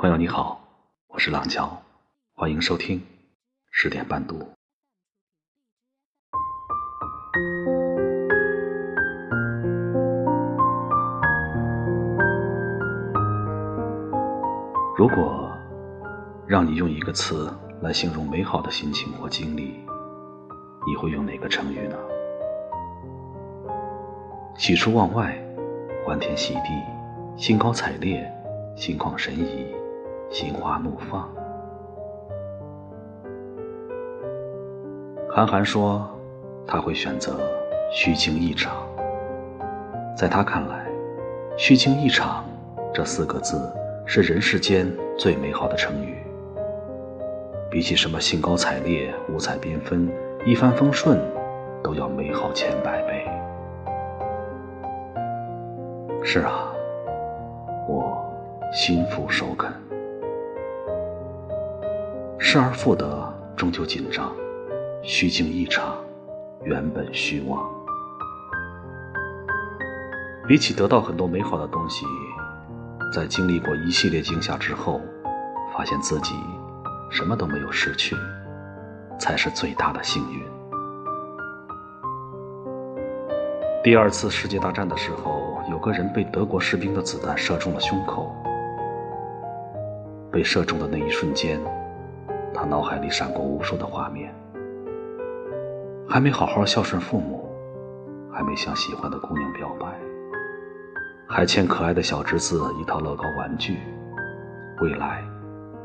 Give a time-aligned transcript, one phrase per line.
[0.00, 0.60] 朋友你好，
[1.08, 1.76] 我是浪桥，
[2.36, 3.04] 欢迎收听
[3.72, 4.46] 十点半读。
[14.96, 15.52] 如果
[16.46, 19.84] 让你用一个词来形容美好的心情或经历，
[20.86, 21.96] 你会用哪个成语呢？
[24.56, 25.36] 喜出望外，
[26.06, 26.70] 欢天喜地，
[27.36, 28.32] 兴高采烈，
[28.76, 29.74] 心旷神怡。
[30.30, 31.28] 心花怒放。
[35.30, 36.08] 韩寒说，
[36.66, 37.38] 他会选择
[37.92, 38.86] “虚惊一场”。
[40.16, 40.86] 在他看来
[41.56, 42.44] ，“虚惊一场”
[42.92, 43.72] 这四个字
[44.04, 46.18] 是人世间最美好的成语，
[47.70, 50.10] 比起什么兴高采烈、五彩缤纷、
[50.44, 51.20] 一帆风顺，
[51.82, 53.24] 都要美好千百倍。
[56.22, 56.72] 是啊，
[57.88, 58.28] 我
[58.72, 59.72] 心服手肯。
[62.40, 64.28] 失而复得，终究紧张；
[65.02, 65.96] 虚惊一场，
[66.62, 67.68] 原本虚妄。
[70.46, 72.06] 比起得到很多美好的东西，
[73.12, 75.00] 在经历过一系列惊吓之后，
[75.76, 76.36] 发现自己
[77.10, 78.16] 什么都没有失去，
[79.18, 80.40] 才是最大的幸运。
[83.82, 88.32] 第二次世界大战的时候，有个人被德国士兵的子弹射中了胸口，
[90.30, 91.60] 被射中的那一瞬间。
[92.60, 94.34] 他脑海里闪过无数的画面，
[96.08, 97.48] 还没好好孝顺父母，
[98.32, 99.86] 还没向喜欢的姑娘表白，
[101.28, 103.78] 还欠可爱的小侄子一套乐高玩具，
[104.80, 105.22] 未来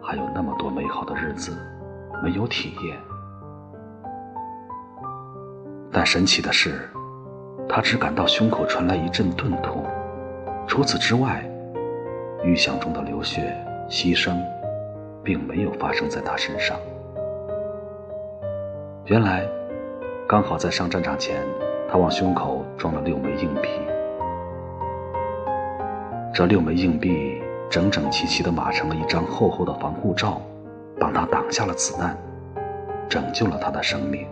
[0.00, 1.56] 还有那么多美好的日子
[2.22, 2.96] 没有体验。
[5.90, 6.88] 但神奇的是，
[7.68, 9.84] 他只感到胸口传来一阵钝痛，
[10.68, 11.44] 除此之外，
[12.44, 13.52] 预想中的流血
[13.88, 14.40] 牺牲。
[15.22, 16.78] 并没有发生在他身上。
[19.06, 19.46] 原来，
[20.28, 21.42] 刚好在上战场前，
[21.90, 23.68] 他往胸口装了六枚硬币。
[26.32, 30.40] 这六枚硬币整整齐齐地码成了一张厚厚的防护罩，
[30.98, 32.16] 帮他挡下了子弹，
[33.08, 34.26] 拯救了他的生命。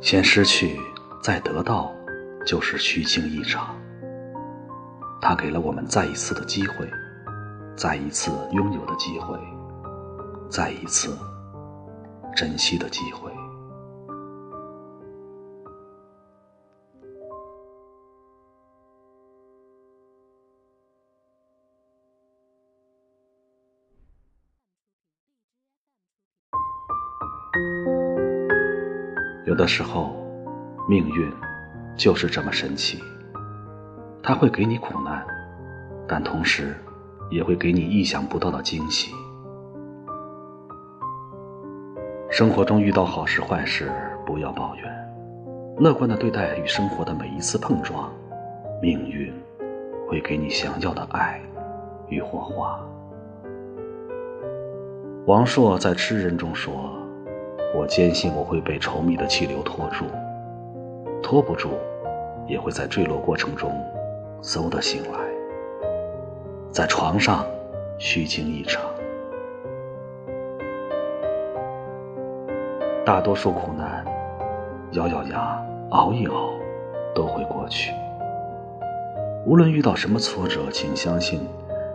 [0.00, 0.78] 先失去，
[1.20, 1.92] 再得到，
[2.46, 3.77] 就是虚惊一场。
[5.20, 6.88] 他给了我们再一次的机会，
[7.76, 9.38] 再一次拥有的机会，
[10.48, 11.14] 再一次
[12.34, 13.30] 珍惜的机会。
[29.44, 30.14] 有的时候，
[30.88, 31.32] 命运
[31.96, 33.02] 就是这么神奇。
[34.22, 35.24] 他会给你苦难，
[36.06, 36.76] 但同时
[37.30, 39.12] 也会给你意想不到的惊喜。
[42.30, 43.90] 生活中遇到好事坏事，
[44.26, 44.84] 不要抱怨，
[45.78, 48.12] 乐观的对待与生活的每一次碰撞，
[48.82, 49.32] 命运
[50.06, 51.40] 会给你想要的爱
[52.08, 52.78] 与火花。
[55.24, 56.72] 王朔在《痴人》中说
[57.74, 60.04] ：“我坚信我会被稠密的气流拖住，
[61.22, 61.70] 拖不住，
[62.46, 63.70] 也会在坠落过程中。”
[64.40, 65.18] 嗖的醒来，
[66.70, 67.44] 在床上
[67.98, 68.82] 虚惊一场。
[73.04, 74.04] 大多数苦难，
[74.92, 75.60] 咬咬牙
[75.90, 76.50] 熬一熬，
[77.14, 77.92] 都会过去。
[79.44, 81.40] 无论遇到什么挫折，请相信，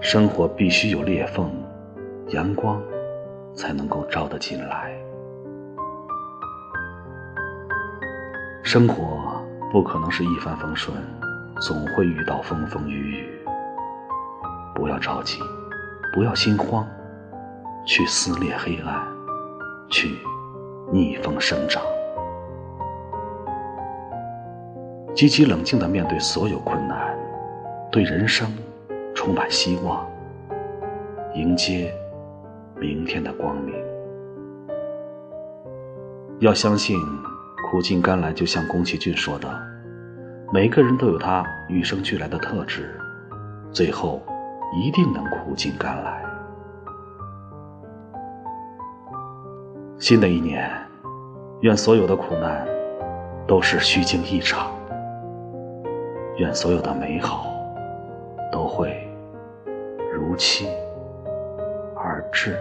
[0.00, 1.50] 生活必须有裂缝，
[2.28, 2.80] 阳光
[3.54, 4.96] 才能够照得进来。
[8.62, 9.42] 生活
[9.72, 10.96] 不可能是一帆风顺。
[11.60, 13.28] 总会遇到风风雨雨，
[14.74, 15.38] 不要着急，
[16.10, 16.86] 不要心慌，
[17.84, 19.06] 去撕裂黑暗，
[19.90, 20.16] 去
[20.90, 21.82] 逆风生长，
[25.14, 27.14] 积极冷静地面对所有困难，
[27.92, 28.50] 对人生
[29.14, 30.08] 充满希望，
[31.34, 31.94] 迎接
[32.76, 33.74] 明天的光明。
[36.38, 36.98] 要相信，
[37.70, 39.69] 苦尽甘来，就像宫崎骏说的。
[40.52, 43.00] 每个人都有他与生俱来的特质，
[43.70, 44.20] 最后
[44.74, 46.24] 一定能苦尽甘来。
[49.96, 50.68] 新的一年，
[51.60, 52.66] 愿所有的苦难
[53.46, 54.72] 都是虚惊一场，
[56.38, 57.46] 愿所有的美好
[58.50, 59.08] 都会
[60.12, 60.68] 如期
[61.94, 62.58] 而至。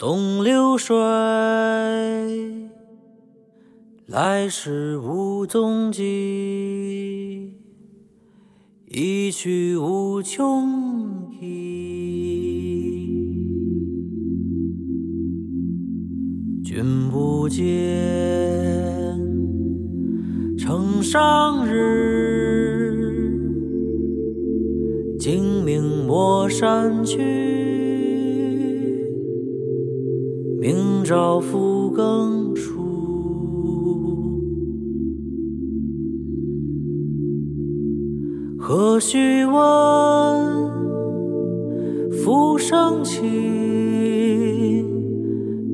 [0.00, 0.96] 东流水，
[4.06, 7.52] 来时无踪迹，
[8.86, 11.98] 一去无穷已。
[16.64, 17.62] 君不见，
[20.56, 23.28] 城上日，
[25.18, 27.59] 今明莫山去。
[31.10, 32.70] 朝复更初，
[38.56, 39.52] 何须问
[42.22, 43.24] 浮生情？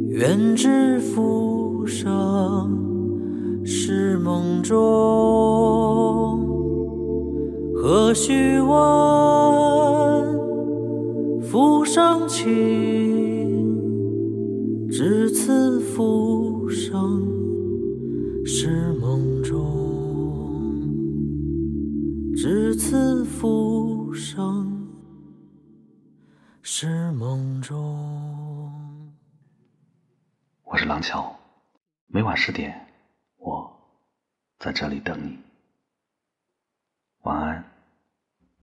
[0.09, 2.09] 愿知浮生
[3.63, 4.75] 是梦中。
[7.75, 8.73] 何须问
[11.43, 13.06] 浮生情？
[14.89, 17.21] 只此浮生
[18.47, 19.55] 是梦中，
[22.37, 24.89] 只此浮生
[26.63, 29.13] 是梦中。
[30.63, 31.37] 我是廊桥，
[32.07, 32.87] 每晚十点，
[33.39, 33.77] 我
[34.59, 35.37] 在这里等你。
[37.23, 37.76] 晚安。